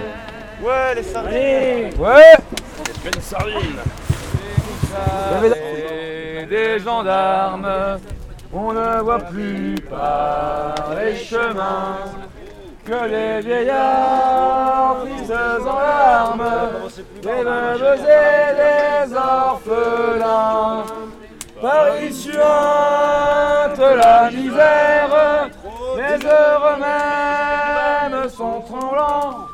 Ouais, 0.62 0.96
les 0.96 1.04
sardines. 1.04 1.94
Ouais. 1.98 2.34
Une 3.06 3.22
sardine 3.22 3.80
Et 6.42 6.46
des 6.46 6.80
gendarmes, 6.80 7.98
on 8.52 8.74
ne 8.74 9.02
voit 9.02 9.20
plus 9.20 9.76
par 9.90 10.76
les 11.00 11.16
chemins 11.16 11.98
que 12.90 13.06
les 13.08 13.42
vieillards 13.42 15.02
prises 15.02 15.32
en 15.32 15.80
larmes, 15.80 16.50
les 17.24 17.44
veuves 17.44 18.00
et 18.02 18.48
les 18.62 19.16
orphelins. 19.16 20.84
Paris 21.62 22.14
suinte 22.14 22.34
la 23.80 24.32
misère, 24.32 25.50
les 25.98 26.26
heureux 26.26 26.80
même 26.80 28.30
sont 28.30 28.62
tremblants. 28.62 29.46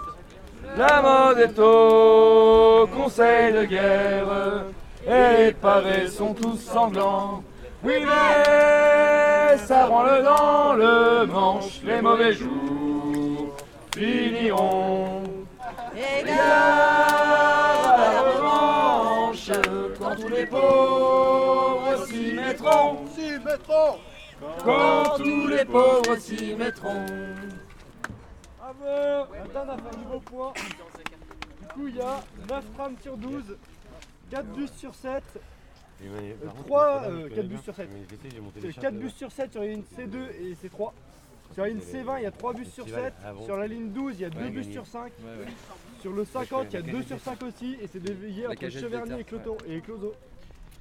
La 0.77 1.01
mode 1.01 1.39
est 1.39 1.59
au 1.59 2.87
conseil 2.87 3.51
de 3.51 3.65
guerre 3.65 4.63
et 5.05 5.45
les 5.45 5.51
pavés 5.51 6.07
sont 6.07 6.33
tous 6.33 6.57
sanglants. 6.57 7.43
Oui, 7.83 7.95
mais 7.99 9.57
ça 9.57 9.85
rend 9.87 10.03
le 10.03 10.23
dans 10.23 10.73
le 10.73 11.25
manche, 11.27 11.81
les 11.83 12.01
mauvais 12.01 12.31
jours 12.33 12.94
finiront. 13.95 15.23
Et 15.95 16.29
à 16.29 16.35
la 17.97 18.21
revanche, 18.21 19.51
quand 19.97 20.15
tous 20.15 20.27
les 20.29 20.45
pauvres 20.45 22.05
s'y 22.05 22.33
mettront, 22.33 23.05
quand 24.63 25.17
tous 25.17 25.47
les 25.47 25.65
pauvres 25.65 26.17
s'y 26.17 26.55
mettront. 26.55 27.05
Bravo 28.57 29.33
Nathan 29.33 29.69
a 29.69 29.77
fait 29.77 29.97
du 29.97 30.05
beau 30.05 30.19
point. 30.19 30.53
Du 31.61 31.67
coup, 31.67 31.87
il 31.87 31.95
y 31.95 32.01
a 32.01 32.21
9 32.49 32.65
trams 32.75 32.97
sur 33.01 33.17
12, 33.17 33.57
4 34.31 34.45
bus 34.47 34.71
sur 34.73 34.93
7, 34.93 35.23
3, 36.65 37.01
4 37.33 37.47
bus 37.47 37.61
sur 37.61 37.75
7. 37.75 37.89
4 38.81 38.93
bus 38.93 39.13
sur 39.15 39.31
7 39.31 39.51
sur 39.53 39.61
ligne 39.61 39.83
C2 39.97 40.17
et 40.41 40.53
C3. 40.55 40.91
Sur 41.53 41.63
la 41.63 41.69
ligne 41.69 41.79
C20, 41.79 42.17
il 42.19 42.23
y 42.23 42.25
a 42.25 42.31
3 42.31 42.53
bus 42.53 42.67
sur 42.73 42.85
7. 42.87 43.13
Sur 43.45 43.57
la 43.57 43.67
ligne 43.67 43.89
12, 43.89 44.13
il 44.15 44.21
y 44.21 44.25
a 44.25 44.29
2 44.29 44.49
bus 44.49 44.69
sur 44.71 44.85
5. 44.85 45.11
Sur 46.01 46.11
le 46.13 46.25
50, 46.25 46.67
il 46.71 46.73
y 46.73 46.77
a 46.77 46.81
2 46.81 47.03
sur 47.03 47.19
5 47.19 47.43
aussi. 47.43 47.77
Et 47.81 47.87
c'est 47.91 47.99
dévié 48.01 48.47
entre 48.47 48.69
Cheverny 48.69 49.19
et, 49.19 49.23
Cloto, 49.23 49.57
et 49.67 49.79
Clozo. 49.81 50.13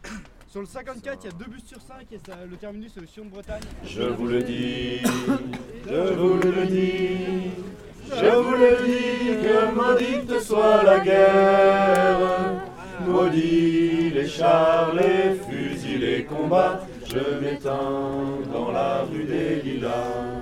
Sur 0.48 0.60
le 0.60 0.66
54, 0.68 1.18
il 1.24 1.26
y 1.26 1.28
a 1.28 1.36
2 1.36 1.44
bus 1.50 1.64
sur 1.66 1.80
5 1.80 2.06
et 2.12 2.18
ça- 2.24 2.36
le 2.48 2.56
terminus 2.56 2.92
c'est 2.94 3.02
au 3.02 3.06
Sion 3.06 3.24
de 3.24 3.30
Bretagne. 3.30 3.62
Je 3.82 4.02
vous 4.02 4.28
le 4.28 4.40
dis, 4.40 5.00
je 5.02 6.12
vous 6.14 6.34
le 6.36 6.66
dis, 6.66 7.50
je 8.08 8.36
vous 8.36 8.52
le 8.54 8.86
dis, 8.86 9.42
que 9.42 9.74
maudite 9.74 10.38
soit 10.40 10.84
la 10.84 11.00
guerre. 11.00 12.18
Maudit 13.04 14.10
les 14.10 14.28
chars, 14.28 14.94
les 14.94 15.34
fusils, 15.34 15.98
les 15.98 16.24
combats, 16.24 16.86
je 17.04 17.40
m'éteins 17.40 18.38
dans 18.52 18.70
la 18.70 19.02
rue 19.02 19.24
des 19.24 19.56
Lilas. 19.60 20.33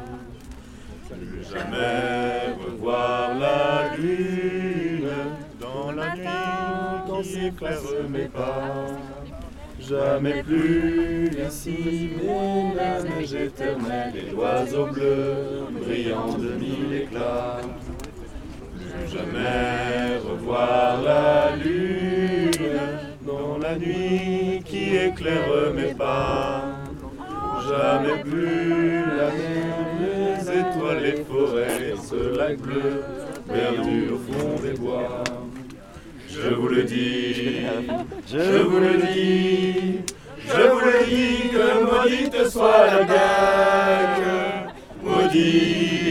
Plus 1.42 1.58
jamais 1.58 2.54
revoir 2.64 3.38
la 3.38 3.96
lune 3.96 5.08
dans 5.60 5.90
la 5.92 6.14
nuit 6.14 7.22
qui 7.22 7.46
éclaire 7.46 7.80
mes 8.08 8.26
pas. 8.26 8.86
Jamais 9.80 10.42
plus 10.44 11.30
ici 11.46 12.10
mais 12.22 12.74
la 12.76 13.02
neige 13.02 13.34
éternelle 13.34 14.14
et 14.14 14.30
l'oiseau 14.30 14.86
bleu 14.86 15.34
brillant 15.80 16.34
de 16.38 16.52
mille 16.52 17.02
éclats. 17.02 17.60
Plus 18.76 19.08
jamais 19.12 20.18
revoir 20.24 21.02
la 21.02 21.56
lune 21.56 22.50
dans 23.22 23.58
la 23.58 23.76
nuit 23.76 24.62
qui 24.64 24.96
éclaire 24.96 25.72
mes 25.74 25.94
pas. 25.94 26.62
Jamais 27.68 28.22
plus 28.22 29.01
les 31.02 31.24
forêts, 31.24 31.94
ce 32.08 32.36
lac 32.36 32.58
bleu 32.58 33.02
perdu 33.46 34.10
au 34.14 34.18
fond 34.18 34.62
des 34.62 34.78
bois. 34.78 35.24
Je 36.28 36.54
vous 36.54 36.68
le 36.68 36.82
dis, 36.84 37.66
je 38.26 38.62
vous 38.62 38.78
le 38.78 38.96
dis, 39.12 40.00
je 40.46 40.62
vous 40.70 40.80
le 40.80 41.04
dis, 41.06 41.50
que 41.50 41.66
maudite 41.84 42.48
soit 42.48 42.86
la 42.86 43.04
guerre, 43.04 44.74
maudit 45.02 46.02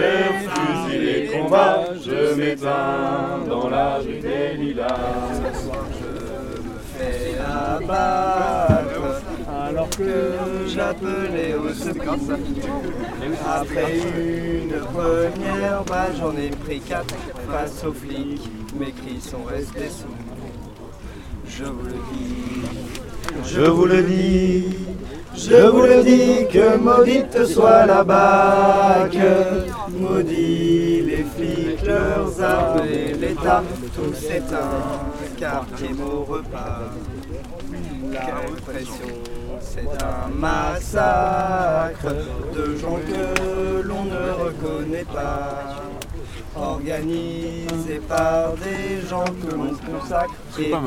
les 0.00 0.26
fusils, 0.48 1.04
les 1.04 1.26
combats, 1.26 1.84
je 2.04 2.34
m'éteins 2.34 3.44
dans 3.48 3.68
la 3.68 3.98
rue 3.98 4.18
des 4.18 4.56
lilas. 4.58 4.86
abattre, 7.40 8.70
alors 8.70 8.79
que 10.00 10.68
j'appelais 10.68 11.54
au 11.54 11.72
secours. 11.72 12.36
Après 13.46 13.98
une 13.98 14.74
première 14.92 15.84
balle, 15.84 16.14
j'en 16.18 16.36
ai 16.36 16.50
pris 16.50 16.80
quatre 16.80 17.14
face 17.50 17.84
aux 17.84 17.92
flics. 17.92 18.50
Mes 18.78 18.92
cris 18.92 19.20
sont 19.20 19.44
restés 19.44 19.90
sourds. 19.90 20.10
Je 21.46 21.64
vous 21.64 21.84
le 21.84 21.98
dis, 22.12 22.62
je 23.44 23.62
vous 23.62 23.84
le 23.84 24.02
dis, 24.02 24.64
je 25.34 25.66
vous 25.68 25.82
le 25.82 26.02
dis 26.02 26.46
que 26.52 26.76
maudite 26.76 27.44
soit 27.44 27.86
la 27.86 28.04
bac, 28.04 29.16
maudit 29.90 31.02
les 31.02 31.24
flics, 31.34 31.84
leurs 31.84 32.40
armes 32.40 32.86
et 32.86 33.14
l'État, 33.14 33.62
tout 33.94 34.12
un 34.54 35.38
quartier 35.38 35.90
mon 35.92 36.24
repas. 36.24 36.92
La 38.12 38.20
répression, 38.20 39.39
c'est 39.60 39.86
un 40.02 40.28
massacre 40.28 42.14
de 42.54 42.76
gens 42.76 42.98
que 43.06 43.80
l'on 43.82 44.04
ne 44.04 44.30
reconnaît 44.30 45.04
pas. 45.04 45.89
Organisé 46.56 48.00
par 48.08 48.54
des 48.54 49.06
gens 49.08 49.24
que 49.24 49.54
l'on 49.54 49.74
consacre 49.76 50.34
et 50.58 50.72
à 50.72 50.78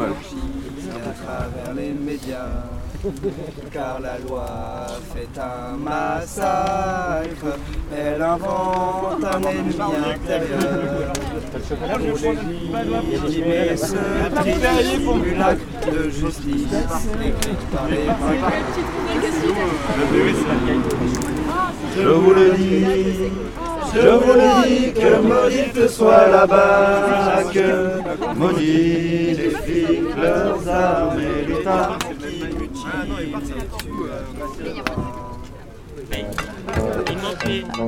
travers 1.24 1.74
les 1.76 1.94
médias. 1.94 2.66
Car 3.72 4.00
la 4.00 4.18
loi 4.20 4.46
fait 5.14 5.40
un 5.40 5.76
massacre, 5.78 7.58
elle 7.94 8.22
invente 8.22 9.24
un 9.24 9.42
ennemi 9.42 9.76
intérieur. 10.14 11.14
Légitimer 12.00 13.76
ce 13.76 13.98
simulacre 14.84 15.62
de 15.92 16.10
justice 16.10 16.68
écrite 17.22 17.66
par 17.74 17.88
les 17.90 18.06
Je 21.96 22.08
vous 22.08 22.34
le 22.34 22.52
dis, 22.58 22.86
je 23.94 24.08
vous 24.08 24.34
le 24.34 24.68
dis, 24.68 24.94
que 24.94 25.22
maudite 25.22 25.88
soit 25.88 26.28
la 26.28 26.46
bac, 26.46 27.58
maudit 28.36 29.36
les 29.36 29.50
flics, 29.50 30.16
leurs 30.22 30.68
armes 30.68 31.20
et 31.20 31.52
l'État 31.52 31.98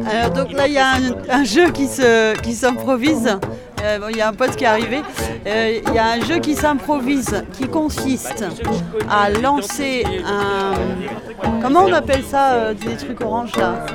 Alors 0.08 0.32
donc 0.32 0.52
là 0.52 0.68
il 0.68 0.74
y 0.74 0.78
a 0.78 0.94
un, 1.30 1.44
jeu 1.44 1.72
qui 1.72 1.88
se 1.88 2.40
qui 2.42 2.54
s'improvise. 2.54 3.38
Euh, 3.84 4.00
Il 4.10 4.18
y 4.18 4.22
a 4.22 4.30
un 4.30 4.34
pote 4.34 4.56
qui 4.56 4.64
est 4.64 4.68
arrivé. 4.68 5.02
Euh, 5.46 5.80
Il 5.88 5.94
y 5.94 6.00
a 6.00 6.08
un 6.12 6.22
jeu 6.22 6.40
qui 6.40 6.56
s'improvise 6.56 7.44
qui 7.54 7.68
consiste 7.68 8.44
à 9.10 9.30
lancer 9.30 10.04
un 10.26 10.74
comment 11.62 11.82
on 11.82 11.94
appelle 11.94 12.24
ça 12.24 12.54
euh, 12.54 12.74
des 12.74 12.96
trucs 12.96 13.22
oranges 13.22 13.56
là? 13.58 13.86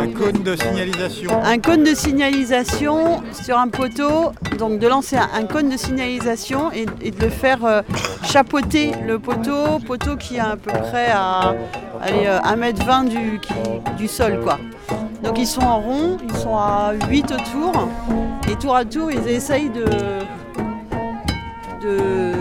Un 0.00 0.08
cône 0.12 0.42
de 0.42 0.56
signalisation. 0.56 1.30
un 1.44 1.58
cône 1.58 1.84
de 1.84 1.94
signalisation 1.94 3.22
sur 3.32 3.58
un 3.58 3.68
poteau, 3.68 4.32
donc 4.58 4.78
de 4.78 4.88
lancer 4.88 5.16
un, 5.16 5.28
un 5.38 5.44
cône 5.44 5.68
de 5.68 5.76
signalisation 5.76 6.72
et, 6.72 6.86
et 7.02 7.10
de 7.10 7.20
le 7.24 7.30
faire 7.30 7.64
euh, 7.64 7.82
chapeauter 8.24 8.92
le 9.06 9.18
poteau, 9.18 9.78
poteau 9.86 10.16
qui 10.16 10.36
est 10.36 10.40
à 10.40 10.56
peu 10.56 10.70
près 10.72 11.08
à 11.12 11.54
allez, 12.02 12.26
euh, 12.26 12.38
1m20 12.40 13.08
du, 13.08 13.38
qui- 13.40 13.52
du 13.96 14.08
sol 14.08 14.40
quoi. 14.42 14.58
Donc 15.22 15.38
ils 15.38 15.46
sont 15.46 15.60
en 15.62 15.80
rond, 15.80 16.16
ils 16.26 16.34
sont 16.36 16.56
à 16.56 16.92
8 17.10 17.32
autour 17.32 17.88
et 18.50 18.56
tour 18.56 18.74
à 18.76 18.84
tour 18.86 19.10
ils 19.12 19.28
essayent 19.28 19.68
de, 19.70 19.84
de, 21.82 22.32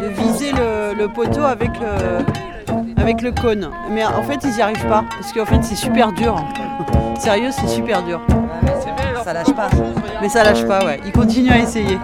de 0.00 0.06
viser 0.08 0.52
le, 0.52 0.94
le 0.94 1.08
poteau 1.08 1.42
avec 1.42 1.70
le, 1.80 2.24
avec 3.02 3.20
le 3.20 3.32
cône. 3.32 3.68
Mais 3.90 4.04
en 4.04 4.22
fait 4.22 4.38
ils 4.44 4.54
n'y 4.54 4.62
arrivent 4.62 4.86
pas 4.86 5.04
parce 5.10 5.32
qu'en 5.32 5.44
fait 5.44 5.62
c'est 5.62 5.74
super 5.74 6.12
dur. 6.12 6.42
Sérieux 7.18 7.50
c'est 7.50 7.68
super 7.68 8.02
dur. 8.02 8.20
Ça 9.24 9.32
lâche 9.32 9.52
pas. 9.52 9.68
Mais 10.20 10.28
ça 10.28 10.44
lâche 10.44 10.64
pas 10.64 10.84
ouais, 10.84 11.00
ils 11.04 11.12
continuent 11.12 11.52
à 11.52 11.58
essayer. 11.58 11.98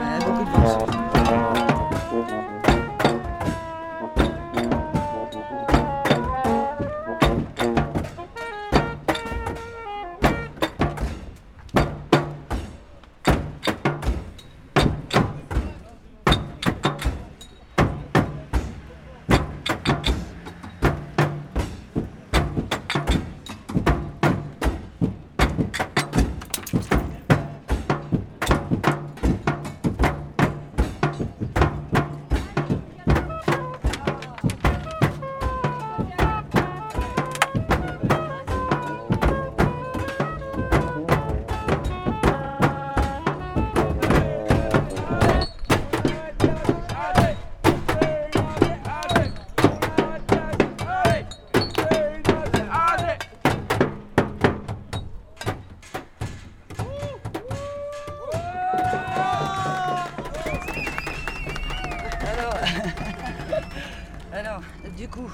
Alors, 64.33 64.61
du 64.97 65.09
coup, 65.09 65.31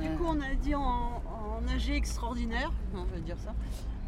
Du 0.00 0.08
coup, 0.10 0.24
on 0.26 0.40
a 0.40 0.54
dit 0.60 0.74
en, 0.74 1.22
en 1.26 1.60
AG 1.74 1.90
extraordinaire, 1.90 2.72
on 2.94 3.04
va 3.04 3.18
dire 3.24 3.36
ça, 3.44 3.54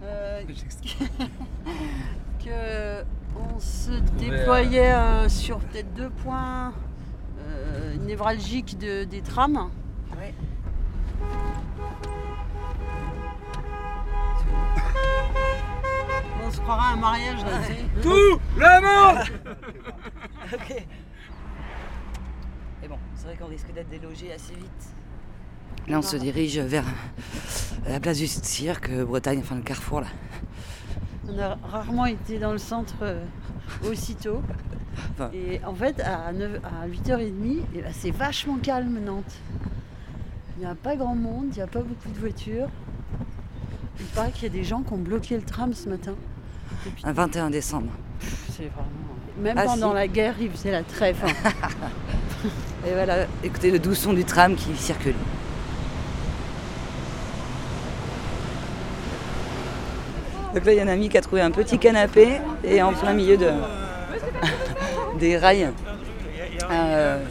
euh, 0.03 0.43
que 2.45 3.05
on 3.37 3.59
se 3.61 3.93
déployait 4.19 4.93
euh, 4.95 5.29
sur 5.29 5.59
peut-être 5.61 5.93
deux 5.95 6.11
points 6.11 6.73
euh, 7.41 7.97
névralgiques 7.99 8.79
de- 8.79 9.05
des 9.05 9.21
trams. 9.23 9.71
Ouais. 10.19 10.35
On 16.45 16.51
se 16.51 16.61
croirait 16.61 16.91
à 16.91 16.93
un 16.93 16.97
mariage 16.97 17.43
là. 17.45 17.59
Tout 18.03 18.39
le 18.57 18.81
monde 18.83 19.19
ok. 20.53 20.87
Et 22.87 22.89
bon, 22.89 22.99
c'est 23.17 23.27
vrai 23.27 23.37
qu'on 23.37 23.47
risque 23.49 23.73
d'être 23.75 23.89
délogé 23.89 24.33
assez 24.33 24.55
vite. 24.55 25.89
Là, 25.89 25.99
on 25.99 26.03
se 26.03 26.17
dirige 26.17 26.57
vers 26.61 26.85
la 27.89 27.99
place 27.99 28.19
du 28.19 28.29
cirque, 28.29 28.93
Bretagne, 28.93 29.41
enfin 29.41 29.57
le 29.57 29.63
carrefour 29.63 30.03
là. 30.03 30.07
On 31.29 31.37
a 31.37 31.57
rarement 31.65 32.07
été 32.07 32.39
dans 32.39 32.53
le 32.53 32.59
centre 32.59 32.95
euh, 33.03 33.25
aussitôt. 33.91 34.41
Enfin. 35.15 35.33
Et 35.35 35.61
en 35.65 35.75
fait, 35.75 35.99
à, 35.99 36.33
9 36.33 36.61
à 36.63 36.87
8h30, 36.87 37.63
eh 37.75 37.83
ben, 37.83 37.93
c'est 37.93 38.13
vachement 38.13 38.57
calme 38.59 39.01
Nantes. 39.05 39.35
Il 40.57 40.61
n'y 40.61 40.67
a 40.67 40.77
pas 40.77 40.95
grand 40.95 41.17
monde, 41.17 41.47
il 41.51 41.57
n'y 41.57 41.63
a 41.63 41.67
pas 41.67 41.83
beaucoup 41.83 42.09
de 42.09 42.21
voitures. 42.21 42.69
Il 43.99 44.07
paraît 44.07 44.31
qu'il 44.31 44.45
y 44.45 44.47
a 44.47 44.51
des 44.51 44.63
gens 44.63 44.83
qui 44.83 44.93
ont 44.93 44.99
bloqué 44.99 45.35
le 45.35 45.43
tram 45.43 45.75
ce 45.75 45.89
matin. 45.89 46.15
Depuis- 46.85 47.05
Un 47.05 47.13
21 47.13 47.51
décembre. 47.51 47.91
C'est 48.53 48.67
vraiment. 48.69 48.87
Même 49.43 49.59
Ah, 49.59 49.65
pendant 49.65 49.89
si. 49.91 49.95
la 49.97 50.07
guerre, 50.07 50.37
ils 50.41 50.51
faisaient 50.53 50.71
la 50.71 50.85
trêve. 50.85 51.19
hein. 51.25 51.69
Et 52.87 52.93
voilà, 52.95 53.27
écoutez 53.43 53.73
le 53.73 53.81
doux 53.81 53.97
son 53.97 54.13
du 54.13 54.25
tram 54.25 54.55
qui 54.55 54.77
circule. 54.77 55.17
Donc 60.55 60.65
là, 60.65 60.73
il 60.73 60.77
y 60.77 60.81
a 60.81 60.85
un 60.85 60.89
ami 60.89 61.09
qui 61.09 61.19
a 61.19 61.21
trouvé 61.21 61.41
un 61.41 61.51
petit 61.51 61.81
canapé 61.81 62.41
et 62.63 62.81
en 62.83 62.93
plein 62.93 63.13
milieu 63.13 63.37
de... 63.37 63.51
des 65.19 65.37
rails 65.37 65.73
euh, 66.71 67.25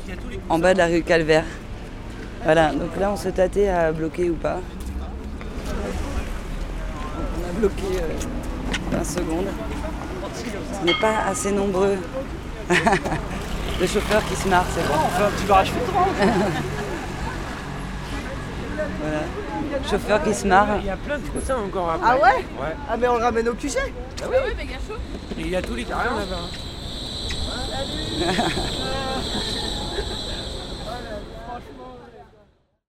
en 0.49 0.59
bas 0.59 0.73
de 0.73 0.79
la 0.79 0.87
rue 0.87 1.03
Calvaire. 1.03 1.45
Voilà, 2.43 2.73
donc 2.73 2.89
là, 2.99 3.11
on 3.11 3.17
se 3.17 3.29
tâtait 3.29 3.69
à 3.69 3.93
bloquer 3.93 4.29
ou 4.29 4.35
pas. 4.35 4.59
On 7.39 7.49
a 7.49 7.59
bloqué 7.59 7.83
euh, 7.95 8.97
20 8.97 9.03
secondes. 9.05 9.47
On 10.81 10.85
n'est 10.85 10.99
pas 10.99 11.23
assez 11.29 11.51
nombreux. 11.53 11.95
Le 13.79 13.87
chauffeur 13.87 14.23
qui 14.25 14.35
se 14.35 14.47
marre, 14.47 14.65
c'est 14.73 14.87
bon. 14.87 14.93
On 15.05 15.09
fait 15.09 15.23
un 15.23 15.29
petit 15.31 15.45
barrage 15.45 15.71
filtrant. 15.71 16.07
Voilà. 19.01 19.21
Chauffeur 19.89 20.23
qui 20.23 20.33
se 20.33 20.47
marre. 20.47 20.67
Il 20.79 20.85
y 20.87 20.89
a 20.89 20.97
plein 20.97 21.19
de 21.19 21.27
coussins 21.27 21.57
encore 21.57 21.91
après. 21.91 22.07
Ah 22.09 22.15
ouais 22.15 22.37
Ouais. 22.59 22.75
Ah 22.89 22.97
mais 22.97 23.07
on 23.07 23.17
le 23.17 23.23
ramène 23.23 23.47
au 23.49 23.53
QG 23.53 23.77
Et 23.77 25.41
il 25.41 25.49
y 25.49 25.55
a 25.55 25.61
tous 25.61 25.75
les 25.75 25.83
coussins 25.83 26.11
là-bas. 26.17 26.49